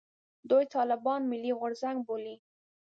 [0.49, 2.35] دوی طالبان «ملي غورځنګ» بولي.